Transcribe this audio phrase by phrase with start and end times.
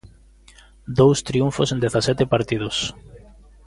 [0.99, 2.77] Dous triunfos en dezasete partidos.